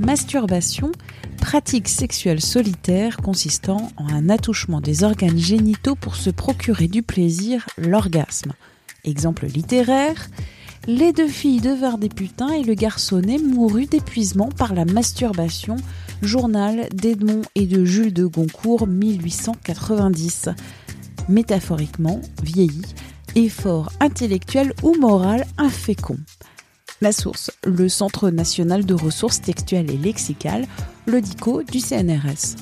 [0.00, 0.92] Masturbation,
[1.42, 7.66] pratique sexuelle solitaire consistant en un attouchement des organes génitaux pour se procurer du plaisir,
[7.76, 8.52] l'orgasme.
[9.04, 10.30] Exemple littéraire,
[10.86, 15.76] les deux filles devinrent des putains et le garçonnet mourut d'épuisement par la masturbation.
[16.22, 20.48] Journal d'Edmond et de Jules de Goncourt 1890.
[21.28, 22.82] Métaphoriquement, vieilli,
[23.34, 26.18] effort intellectuel ou moral infécond.
[27.02, 30.66] La source, le Centre national de ressources textuelles et lexicales,
[31.06, 32.56] le DICO du CNRS.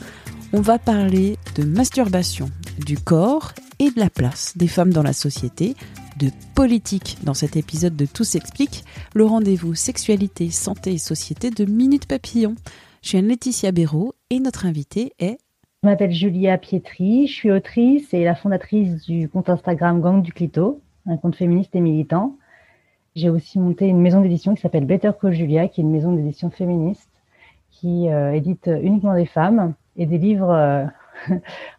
[0.53, 2.49] On va parler de masturbation,
[2.87, 5.75] du corps et de la place des femmes dans la société,
[6.21, 11.65] de politique dans cet épisode de Tout s'explique, le rendez-vous sexualité, santé et société de
[11.65, 12.55] Minute Papillon.
[13.03, 15.39] Je suis Laetitia Béraud et notre invitée est...
[15.83, 20.33] Je m'appelle Julia Pietri, je suis autrice et la fondatrice du compte Instagram Gang du
[20.33, 22.37] Clito, un compte féministe et militant.
[23.19, 26.13] J'ai aussi monté une maison d'édition qui s'appelle Better Call Julia, qui est une maison
[26.13, 27.11] d'édition féministe
[27.69, 30.85] qui euh, édite uniquement des femmes et des livres euh,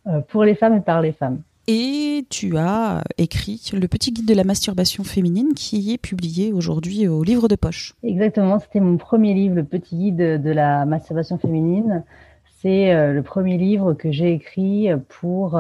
[0.08, 1.42] euh, pour les femmes et par les femmes.
[1.66, 7.08] Et tu as écrit le petit guide de la masturbation féminine qui est publié aujourd'hui
[7.08, 7.94] au livre de poche.
[8.04, 12.04] Exactement, c'était mon premier livre, le petit guide de la masturbation féminine.
[12.62, 15.58] C'est euh, le premier livre que j'ai écrit pour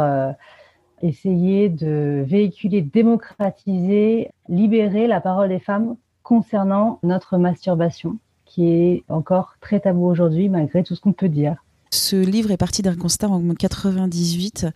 [1.01, 9.55] essayer de véhiculer, démocratiser, libérer la parole des femmes concernant notre masturbation, qui est encore
[9.61, 11.57] très tabou aujourd'hui malgré tout ce qu'on peut dire.
[11.91, 14.67] Ce livre est parti d'un constat en 98,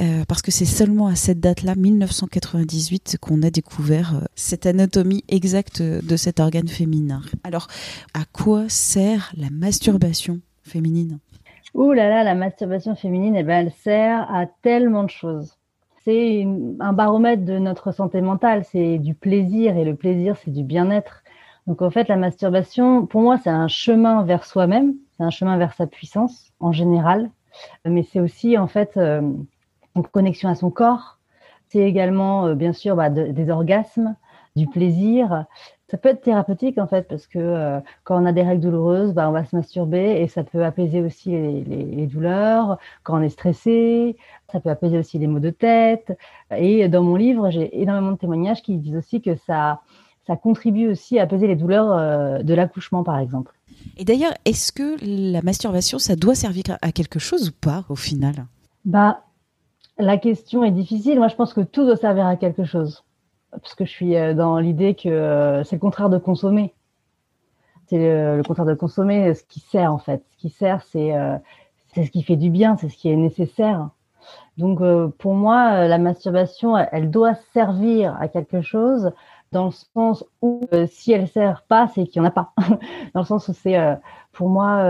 [0.00, 5.22] euh, parce que c'est seulement à cette date-là, 1998, qu'on a découvert euh, cette anatomie
[5.28, 7.20] exacte de cet organe féminin.
[7.44, 7.68] Alors,
[8.14, 11.20] à quoi sert la masturbation féminine?
[11.74, 15.55] Ouh là là, la masturbation féminine, eh ben, elle sert à tellement de choses.
[16.06, 16.46] C'est
[16.78, 21.24] un baromètre de notre santé mentale, c'est du plaisir, et le plaisir, c'est du bien-être.
[21.66, 25.58] Donc en fait, la masturbation, pour moi, c'est un chemin vers soi-même, c'est un chemin
[25.58, 27.28] vers sa puissance en général,
[27.84, 29.20] mais c'est aussi en fait euh,
[29.96, 31.18] une connexion à son corps.
[31.70, 34.14] C'est également, euh, bien sûr, bah, de, des orgasmes,
[34.54, 35.46] du plaisir.
[35.88, 39.12] Ça peut être thérapeutique en fait parce que euh, quand on a des règles douloureuses,
[39.12, 42.78] bah, on va se masturber et ça peut apaiser aussi les, les, les, douleurs.
[43.04, 44.16] Quand on est stressé,
[44.50, 46.18] ça peut apaiser aussi les maux de tête.
[46.56, 49.80] Et dans mon livre, j'ai énormément de témoignages qui disent aussi que ça,
[50.26, 53.52] ça contribue aussi à apaiser les douleurs euh, de l'accouchement par exemple.
[53.96, 57.96] Et d'ailleurs, est-ce que la masturbation, ça doit servir à quelque chose ou pas au
[57.96, 58.46] final?
[58.84, 59.22] Bah,
[59.98, 61.18] la question est difficile.
[61.18, 63.04] Moi, je pense que tout doit servir à quelque chose.
[63.60, 66.74] Parce que je suis euh, dans l'idée que euh, c'est le contraire de consommer.
[67.86, 70.24] C'est le, contraire de consommer ce qui sert en fait.
[70.32, 71.36] Ce qui sert, c'est euh,
[71.94, 73.90] ce qui fait du bien, c'est ce qui est nécessaire.
[74.58, 74.80] Donc
[75.18, 79.12] pour moi, la masturbation, elle doit servir à quelque chose
[79.52, 82.52] dans le sens où si elle sert pas, c'est qu'il n'y en a pas.
[83.14, 83.78] dans le sens où c'est
[84.32, 84.82] pour moi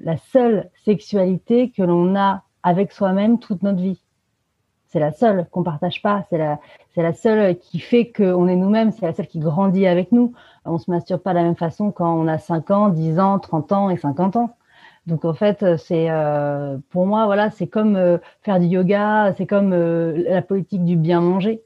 [0.00, 4.05] la seule sexualité que l'on a avec soi-même toute notre vie.
[4.96, 6.58] C'est la seule qu'on partage pas, c'est la,
[6.94, 10.32] c'est la seule qui fait qu'on est nous-mêmes, c'est la seule qui grandit avec nous.
[10.64, 13.38] On se masturbe pas de la même façon quand on a 5 ans, 10 ans,
[13.38, 14.56] 30 ans et 50 ans.
[15.06, 19.46] Donc en fait, c'est euh, pour moi voilà, c'est comme euh, faire du yoga, c'est
[19.46, 21.62] comme euh, la politique du bien manger.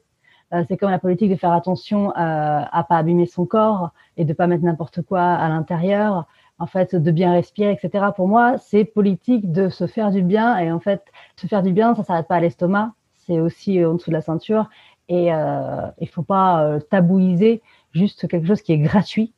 [0.67, 4.33] c'est comme la politique de faire attention à, à pas abîmer son corps et de
[4.33, 6.27] pas mettre n'importe quoi à l'intérieur.
[6.59, 8.07] En fait, de bien respirer, etc.
[8.13, 11.01] Pour moi, c'est politique de se faire du bien et en fait,
[11.37, 12.91] se faire du bien, ça s'arrête pas à l'estomac,
[13.31, 14.69] c'est aussi en dessous de la ceinture
[15.07, 17.61] et il faut pas tabouiser
[17.93, 19.33] juste quelque chose qui est gratuit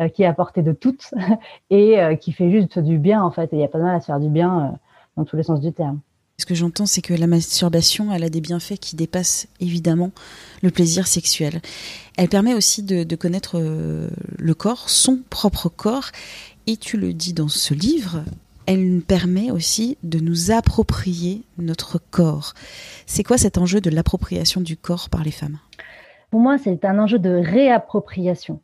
[0.00, 1.12] euh, qui est à portée de toutes
[1.70, 3.50] et euh, qui fait juste du bien en fait.
[3.52, 4.76] Il n'y a pas de mal à se faire du bien euh,
[5.18, 6.00] dans tous les sens du terme.
[6.38, 10.10] Ce que j'entends, c'est que la masturbation, elle a des bienfaits qui dépassent évidemment
[10.62, 11.60] le plaisir sexuel.
[12.16, 16.06] Elle permet aussi de connaître le corps, son propre corps,
[16.66, 18.24] et tu le dis dans ce livre,
[18.66, 22.54] elle permet aussi de nous approprier notre corps.
[23.06, 25.58] C'est quoi cet enjeu de l'appropriation du corps par les femmes?
[26.30, 28.60] Pour moi, c'est un enjeu de réappropriation.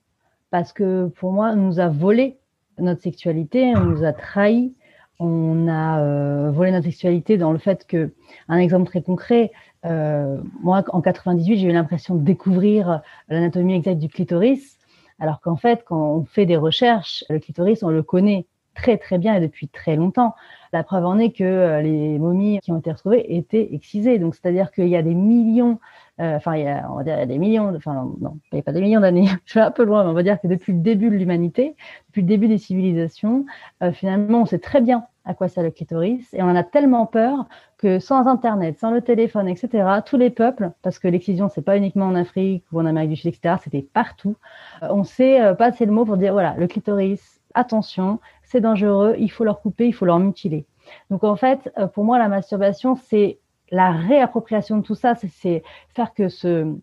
[0.50, 2.38] Parce que pour moi, on nous a volé
[2.78, 4.72] notre sexualité, on nous a trahi,
[5.18, 8.12] on a euh, volé notre sexualité dans le fait que,
[8.48, 9.52] un exemple très concret,
[9.84, 14.78] moi, en 98, j'ai eu l'impression de découvrir l'anatomie exacte du clitoris,
[15.18, 18.46] alors qu'en fait, quand on fait des recherches, le clitoris, on le connaît
[18.78, 20.34] très très bien et depuis très longtemps.
[20.72, 24.18] La preuve en est que euh, les momies qui ont été retrouvées étaient excisées.
[24.18, 25.80] Donc c'est-à-dire qu'il y a des millions,
[26.20, 28.38] euh, enfin il y a, on va dire il y a des millions, enfin non,
[28.52, 29.26] il n'y a pas des millions d'années.
[29.46, 31.74] Je vais un peu loin, mais on va dire que depuis le début de l'humanité,
[32.08, 33.46] depuis le début des civilisations,
[33.82, 36.64] euh, finalement on sait très bien à quoi sert le clitoris et on en a
[36.64, 37.46] tellement peur
[37.76, 41.76] que sans Internet, sans le téléphone, etc., tous les peuples, parce que l'excision c'est pas
[41.76, 44.36] uniquement en Afrique ou en Amérique du Sud, etc., c'était partout.
[44.82, 49.44] on sait passer le mot pour dire voilà le clitoris, attention, c'est dangereux, il faut
[49.44, 50.66] leur couper, il faut leur mutiler.
[51.10, 53.38] Donc en fait, euh, pour moi, la masturbation, c'est
[53.70, 55.62] la réappropriation de tout ça, c'est
[55.94, 56.74] faire que ce,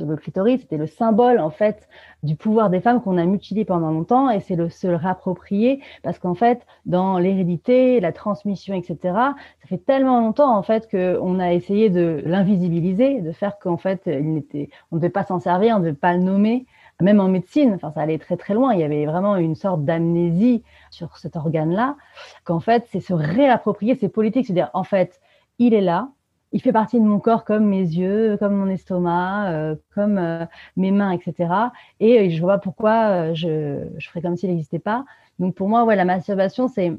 [0.00, 1.88] le clitoris, c'était le symbole en fait
[2.22, 5.80] du pouvoir des femmes qu'on a mutilé pendant longtemps et c'est le se le réapproprier
[6.02, 8.96] parce qu'en fait dans l'hérédité, la transmission, etc.
[9.02, 14.02] Ça fait tellement longtemps en fait qu'on a essayé de l'invisibiliser, de faire qu'en fait
[14.06, 16.66] il n'était, on ne devait pas s'en servir, on ne devait pas le nommer
[17.00, 18.74] même en médecine, enfin, ça allait très très loin.
[18.74, 21.96] Il y avait vraiment une sorte d'amnésie sur cet organe-là,
[22.44, 25.20] qu'en fait, c'est se réapproprier, c'est politique, c'est dire, en fait,
[25.58, 26.10] il est là,
[26.52, 30.46] il fait partie de mon corps comme mes yeux, comme mon estomac, euh, comme euh,
[30.76, 31.52] mes mains, etc.
[31.98, 35.04] Et je vois pas pourquoi euh, je, je ferais comme s'il n'existait pas.
[35.40, 36.92] Donc pour moi, ouais, la masturbation, c'est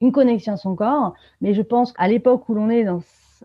[0.00, 1.12] une connexion à son corps.
[1.42, 3.00] Mais je pense qu'à l'époque où l'on est, dans,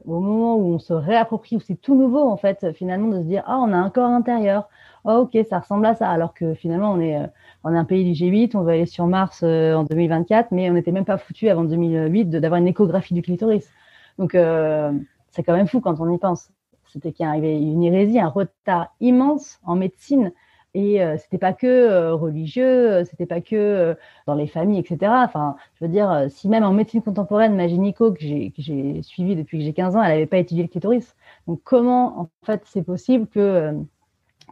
[0.06, 3.26] au moment où on se réapproprie, où c'est tout nouveau, en fait, finalement, de se
[3.26, 4.70] dire, ah, on a un corps intérieur,
[5.06, 6.10] oh, ok, ça ressemble à ça.
[6.10, 7.28] Alors que finalement, on est, euh,
[7.64, 10.70] on est un pays du G8, on va aller sur Mars euh, en 2024, mais
[10.70, 13.70] on n'était même pas foutu avant 2008 d'avoir une échographie du clitoris.
[14.18, 14.92] Donc, euh,
[15.32, 16.52] c'est quand même fou quand on y pense.
[16.88, 20.34] C'était qu'il y avait une hérésie, un retard immense en médecine.
[20.74, 23.96] Et euh, c'était pas que religieux, c'était pas que
[24.26, 25.12] dans les familles, etc.
[25.26, 29.64] Enfin, je veux dire, si même en médecine contemporaine, ma que j'ai suivie depuis que
[29.66, 31.16] j'ai 15 ans, elle n'avait pas étudié le clitoris.
[31.48, 33.76] Donc, comment en fait c'est possible que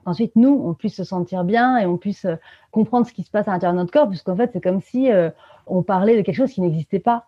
[0.05, 2.35] ensuite nous, on puisse se sentir bien et on puisse euh,
[2.71, 5.11] comprendre ce qui se passe à l'intérieur de notre corps, puisqu'en fait, c'est comme si
[5.11, 5.29] euh,
[5.67, 7.25] on parlait de quelque chose qui n'existait pas.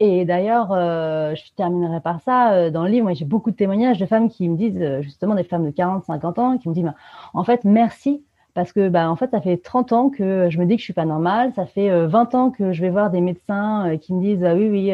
[0.00, 2.70] Et d'ailleurs, euh, je terminerai par ça.
[2.70, 5.44] Dans le livre, moi, j'ai beaucoup de témoignages de femmes qui me disent, justement, des
[5.44, 6.92] femmes de 40, 50 ans, qui me disent,
[7.34, 8.24] en fait, merci
[8.54, 10.84] parce que bah, en fait ça fait 30 ans que je me dis que je
[10.84, 14.20] suis pas normale, ça fait 20 ans que je vais voir des médecins qui me
[14.22, 14.92] disent ah oui oui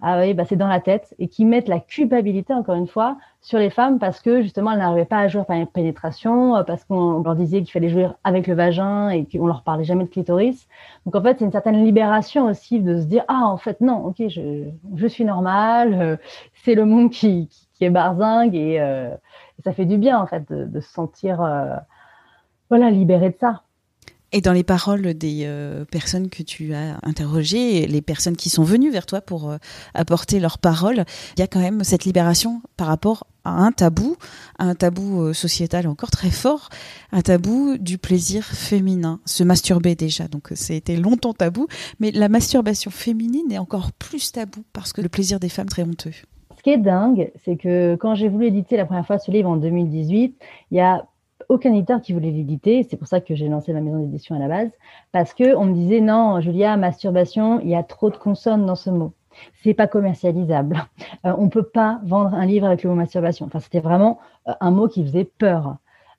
[0.00, 3.16] ah oui bah c'est dans la tête et qui mettent la culpabilité encore une fois
[3.46, 6.84] sur les femmes parce que justement elles n'arrivaient pas à jouer par pénétration, euh, parce
[6.84, 10.08] qu'on leur disait qu'il fallait jouer avec le vagin et qu'on leur parlait jamais de
[10.08, 10.66] clitoris.
[11.06, 14.04] Donc en fait c'est une certaine libération aussi de se dire ah en fait non
[14.04, 14.64] ok je,
[14.96, 16.16] je suis normale, euh,
[16.64, 19.14] c'est le monde qui, qui, est barzingue et, euh,
[19.64, 21.40] ça fait du bien en fait de se sentir
[22.68, 23.62] voilà libéré de ça.
[24.32, 28.64] Et dans les paroles des euh, personnes que tu as interrogées, les personnes qui sont
[28.64, 29.56] venues vers toi pour euh,
[29.94, 31.04] apporter leurs paroles,
[31.36, 34.16] il y a quand même cette libération par rapport à un tabou,
[34.58, 36.70] un tabou euh, sociétal encore très fort,
[37.12, 40.26] un tabou du plaisir féminin, se masturber déjà.
[40.26, 41.68] Donc c'était longtemps tabou,
[42.00, 45.84] mais la masturbation féminine est encore plus tabou parce que le plaisir des femmes très
[45.84, 46.12] honteux.
[46.58, 49.48] Ce qui est dingue, c'est que quand j'ai voulu éditer la première fois ce livre
[49.48, 50.36] en 2018,
[50.72, 51.06] il y a
[51.48, 52.82] aucun éditeur qui voulait l'éditer.
[52.88, 54.70] C'est pour ça que j'ai lancé ma maison d'édition à la base.
[55.12, 58.74] Parce que on me disait, non, Julia, masturbation, il y a trop de consonnes dans
[58.74, 59.12] ce mot.
[59.62, 60.82] C'est pas commercialisable.
[61.24, 63.46] Euh, on peut pas vendre un livre avec le mot masturbation.
[63.46, 65.76] Enfin, c'était vraiment euh, un mot qui faisait peur.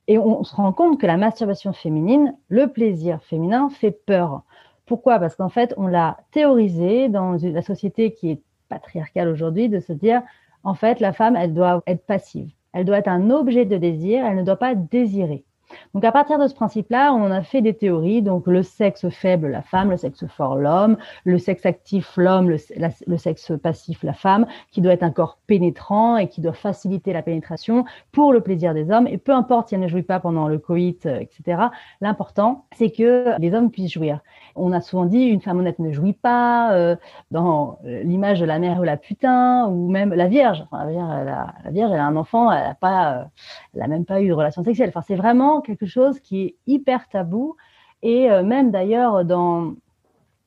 [0.07, 4.43] Et on se rend compte que la masturbation féminine, le plaisir féminin, fait peur.
[4.85, 5.19] Pourquoi?
[5.19, 9.91] Parce qu'en fait, on l'a théorisé dans la société qui est patriarcale aujourd'hui de se
[9.91, 10.21] dire,
[10.63, 12.51] en fait, la femme, elle doit être passive.
[12.77, 15.46] Elle doit être un objet de désir, elle ne doit pas désirer.
[15.93, 19.47] Donc à partir de ce principe-là, on a fait des théories, donc le sexe faible,
[19.49, 24.45] la femme, le sexe fort, l'homme, le sexe actif, l'homme, le, sexe passif, la femme,
[24.71, 28.73] qui doit être un corps pénétrant et qui doit faciliter la pénétration pour le plaisir
[28.73, 29.07] des hommes.
[29.07, 31.63] Et peu importe si elle ne jouit pas pendant le coït, euh, etc.,
[32.01, 34.19] l'important, c'est que les hommes puissent jouir.
[34.55, 36.95] On a souvent dit une femme honnête ne jouit pas, euh,
[37.31, 40.65] dans l'image de la mère ou la putain, ou même la Vierge.
[40.71, 41.23] La, Vierge, a,
[41.63, 43.29] la Vierge, elle a un enfant, elle n'a
[43.75, 44.89] euh, même pas eu de relation sexuelle.
[44.89, 47.55] Enfin, c'est vraiment quelque chose qui est hyper tabou.
[48.03, 49.73] Et euh, même d'ailleurs dans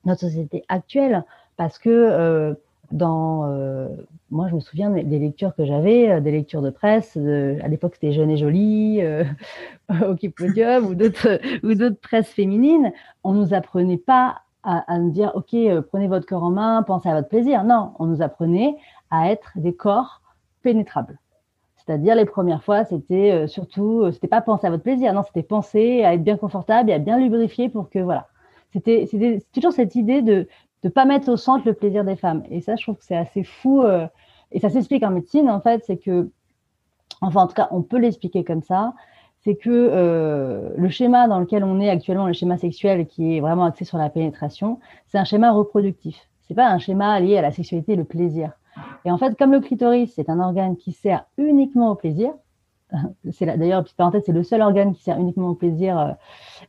[0.04, 1.24] notre société actuelle
[1.56, 2.54] parce que euh,
[2.92, 3.88] dans euh,
[4.30, 8.12] moi je me souviens des lectures que j'avais des lectures de presse à l'époque c'était
[8.12, 9.00] Jeune et Jolie
[9.90, 12.92] au Podium ou d'autres ou d'autres presses féminines.
[13.24, 15.56] On nous apprenait pas à nous dire ok
[15.90, 17.64] prenez votre corps en main pensez à votre plaisir.
[17.64, 18.76] Non on nous apprenait
[19.10, 20.22] à être des corps
[20.62, 21.18] pénétrables
[21.90, 25.24] c'est-à-dire les premières fois, c'était euh, surtout, euh, c'était pas penser à votre plaisir, non,
[25.24, 28.28] c'était penser à être bien confortable et à bien lubrifier pour que voilà.
[28.72, 30.46] C'était, c'était toujours cette idée de
[30.84, 32.44] ne pas mettre au centre le plaisir des femmes.
[32.48, 33.82] Et ça, je trouve que c'est assez fou.
[33.82, 34.06] Euh,
[34.52, 36.30] et ça s'explique en médecine, en fait, c'est que
[37.22, 38.94] enfin en tout cas on peut l'expliquer comme ça,
[39.40, 43.64] c'est que le schéma dans lequel on est actuellement, le schéma sexuel qui est vraiment
[43.64, 44.78] axé sur la pénétration,
[45.08, 46.28] c'est un schéma reproductif.
[46.42, 48.52] C'est pas un schéma lié à la sexualité et le plaisir.
[49.04, 52.32] Et en fait, comme le clitoris, c'est un organe qui sert uniquement au plaisir,
[53.32, 56.12] c'est d'ailleurs, petite parenthèse, c'est le seul organe qui sert uniquement au plaisir, euh,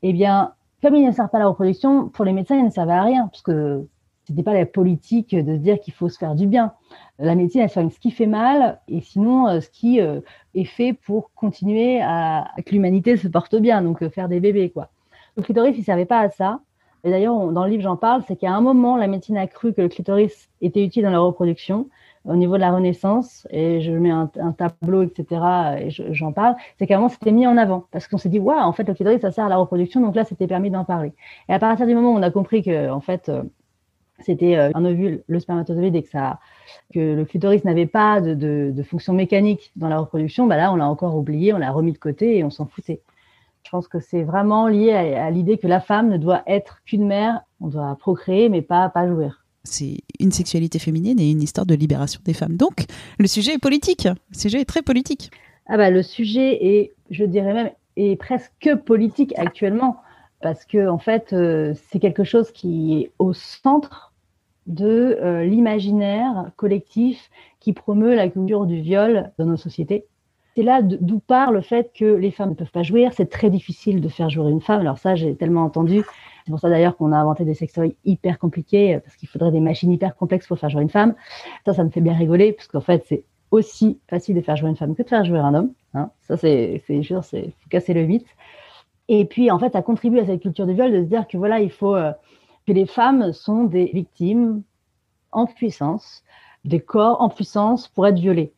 [0.03, 2.69] eh bien, comme il ne sert pas à la reproduction, pour les médecins, il ne
[2.69, 3.87] servait à rien, parce que
[4.25, 6.73] c'était pas la politique de se dire qu'il faut se faire du bien.
[7.19, 10.21] La médecine, elle soigne ce qui fait mal, et sinon, euh, ce qui euh,
[10.55, 14.89] est fait pour continuer à, que l'humanité se porte bien, donc faire des bébés, quoi.
[15.37, 16.59] Le clitoris, il servait pas à ça.
[17.03, 19.73] Et d'ailleurs, dans le livre, j'en parle, c'est qu'à un moment, la médecine a cru
[19.73, 21.87] que le clitoris était utile dans la reproduction
[22.25, 25.41] au niveau de la Renaissance, et je mets un, tableau, etc.,
[25.79, 28.73] et j'en parle, c'est moment, c'était mis en avant, parce qu'on s'est dit, waouh, en
[28.73, 31.13] fait, le clitoris, ça sert à la reproduction, donc là, c'était permis d'en parler.
[31.49, 33.43] Et à partir du moment où on a compris que, en fait, euh,
[34.19, 36.09] c'était euh, un ovule, le spermatozoïde, et que,
[36.93, 40.75] que le clitoris n'avait pas de, de, fonction mécanique dans la reproduction, bah là, on
[40.75, 43.01] l'a encore oublié, on l'a remis de côté et on s'en foutait.
[43.63, 47.05] Je pense que c'est vraiment lié à, l'idée que la femme ne doit être qu'une
[47.05, 49.40] mère, on doit procréer, mais pas, pas jouir.
[49.63, 52.57] C'est une sexualité féminine et une histoire de libération des femmes.
[52.57, 52.85] Donc,
[53.19, 54.05] le sujet est politique.
[54.05, 55.29] Le sujet est très politique.
[55.67, 59.97] Ah bah, le sujet est, je dirais même, est presque politique actuellement.
[60.41, 64.11] Parce que, en fait, euh, c'est quelque chose qui est au centre
[64.65, 70.05] de euh, l'imaginaire collectif qui promeut la culture du viol dans nos sociétés.
[70.55, 73.11] C'est là d'où part le fait que les femmes ne peuvent pas jouir.
[73.13, 74.81] C'est très difficile de faire jouer une femme.
[74.81, 76.03] Alors ça, j'ai tellement entendu.
[76.45, 79.59] C'est pour ça d'ailleurs qu'on a inventé des sextoys hyper compliqués parce qu'il faudrait des
[79.59, 81.15] machines hyper complexes pour faire jouer une femme.
[81.65, 84.69] Ça, ça me fait bien rigoler parce qu'en fait, c'est aussi facile de faire jouer
[84.69, 85.73] une femme que de faire jouer un homme.
[85.93, 86.09] Hein.
[86.21, 88.27] Ça, c'est, sûr, c'est casser le mythe.
[89.07, 91.37] Et puis, en fait, ça contribue à cette culture du viol de se dire que
[91.37, 92.11] voilà, il faut euh,
[92.65, 94.63] que les femmes sont des victimes
[95.31, 96.23] en puissance,
[96.63, 98.53] des corps en puissance pour être violées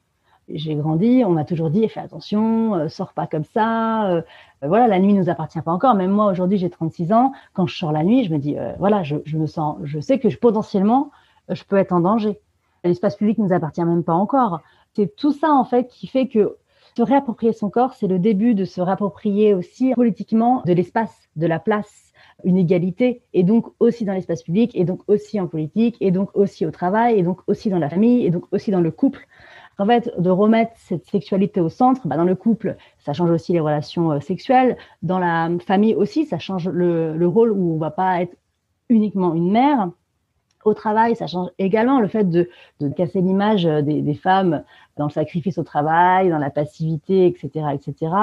[0.50, 4.10] j'ai grandi, on m'a toujours dit fais attention, euh, sors pas comme ça.
[4.10, 4.22] Euh,
[4.64, 5.96] euh, voilà, la nuit nous appartient pas encore.
[5.96, 7.32] Même moi aujourd'hui, j'ai 36 ans.
[7.54, 10.30] Quand je sors la nuit, je me dis voilà, je, me sens, je sais que
[10.30, 11.12] je, potentiellement,
[11.50, 12.40] je peux être en danger.
[12.84, 14.62] L'espace public nous appartient même pas encore.
[14.96, 16.58] C'est tout ça en fait qui fait que
[16.96, 21.48] se réapproprier son corps, c'est le début de se réapproprier aussi politiquement de l'espace, de
[21.48, 25.98] la place, une égalité, et donc aussi dans l'espace public, et donc aussi en politique,
[26.02, 28.82] et donc aussi au travail, et donc aussi dans la famille, et donc aussi dans
[28.82, 29.28] le couple.
[29.80, 33.54] En fait, de remettre cette sexualité au centre, bah, dans le couple, ça change aussi
[33.54, 34.78] les relations euh, sexuelles.
[35.02, 38.36] Dans la famille aussi, ça change le, rôle où on va pas être
[38.90, 39.90] uniquement une mère.
[40.64, 42.50] Au travail, ça change également le fait de,
[42.96, 44.64] casser l'image euh, des, femmes
[44.96, 48.14] dans le sacrifice au travail, dans la passivité, etc., etc.,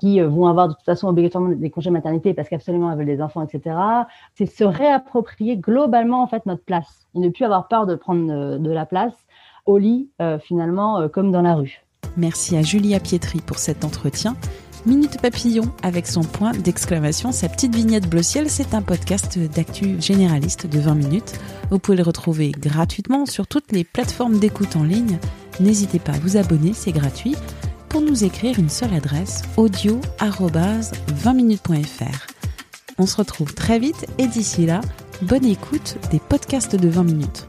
[0.00, 3.06] qui euh, vont avoir de toute façon obligatoirement des congés maternité parce qu'absolument elles veulent
[3.06, 3.76] des enfants, etc.
[4.34, 8.56] C'est se réapproprier globalement en fait notre place et ne plus avoir peur de prendre
[8.56, 9.26] de la place
[9.66, 11.82] au lit, euh, finalement, euh, comme dans la rue.
[12.16, 14.36] Merci à Julia Pietri pour cet entretien.
[14.86, 20.00] Minute Papillon avec son point d'exclamation, sa petite vignette bleu ciel, c'est un podcast d'actu
[20.00, 21.32] généraliste de 20 minutes.
[21.70, 25.18] Vous pouvez le retrouver gratuitement sur toutes les plateformes d'écoute en ligne.
[25.58, 27.34] N'hésitez pas à vous abonner, c'est gratuit.
[27.88, 32.26] Pour nous écrire une seule adresse, audio 20minutes.fr.
[32.98, 34.80] On se retrouve très vite et d'ici là,
[35.22, 37.48] bonne écoute des podcasts de 20 minutes.